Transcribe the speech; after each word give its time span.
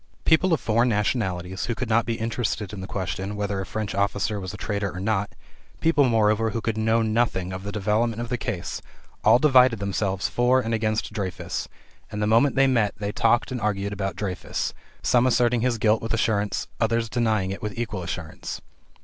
People 0.25 0.51
of 0.51 0.59
foreign 0.59 0.89
nationalities, 0.89 1.65
who 1.65 1.75
could 1.75 1.87
not 1.87 2.07
be 2.07 2.15
interested 2.17 2.73
in 2.73 2.81
the 2.81 2.87
question 2.87 3.35
whether 3.35 3.61
a 3.61 3.67
French 3.67 3.93
officer 3.93 4.39
was 4.39 4.51
a 4.51 4.57
traitor 4.57 4.89
or 4.91 4.99
not 4.99 5.29
people, 5.79 6.03
moreover, 6.09 6.49
who 6.49 6.59
could 6.59 6.75
know 6.75 7.03
nothing 7.03 7.53
of 7.53 7.61
the 7.61 7.71
development 7.71 8.19
of 8.19 8.29
the 8.29 8.35
case 8.35 8.81
all 9.23 9.37
divided 9.37 9.77
themselves 9.77 10.27
for 10.27 10.59
and 10.59 10.73
against 10.73 11.13
Dreyfus, 11.13 11.67
and 12.11 12.19
the 12.19 12.25
moment 12.25 12.55
they 12.55 12.65
met 12.65 12.95
they 12.97 13.11
talked 13.11 13.51
and 13.51 13.61
argued 13.61 13.93
about 13.93 14.15
Dreyfus, 14.15 14.73
some 15.03 15.27
asserting 15.27 15.61
his 15.61 15.77
guilt 15.77 16.01
with 16.01 16.15
assurance, 16.15 16.67
others 16.79 17.07
denying 17.07 17.51
it 17.51 17.61
with 17.61 17.77
equal 17.77 18.01
assurance. 18.01 18.59